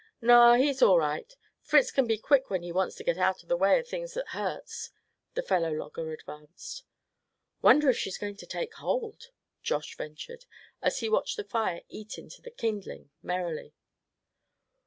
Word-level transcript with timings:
"Naw, 0.19 0.55
he's 0.55 0.81
all 0.81 0.97
right; 0.97 1.31
Fritz 1.61 1.91
kin 1.91 2.07
be 2.07 2.17
quick 2.17 2.49
when 2.49 2.63
he 2.63 2.71
wants 2.71 2.95
to 2.95 3.03
get 3.03 3.19
out 3.19 3.43
o' 3.43 3.47
the 3.47 3.55
way 3.55 3.77
o' 3.77 3.83
things 3.83 4.15
that 4.15 4.29
hurts," 4.29 4.89
the 5.35 5.43
fellow 5.43 5.71
logger 5.71 6.11
advanced. 6.11 6.83
"Wonder 7.61 7.87
if 7.87 7.99
she's 7.99 8.17
going 8.17 8.35
to 8.37 8.47
take 8.47 8.73
hold?" 8.73 9.27
Josh 9.61 9.95
ventured, 9.95 10.45
as 10.81 11.01
he 11.01 11.07
watched 11.07 11.37
the 11.37 11.43
fire 11.43 11.81
eat 11.87 12.17
into 12.17 12.41
the 12.41 12.49
kindling 12.49 13.11
merrily. 13.21 13.75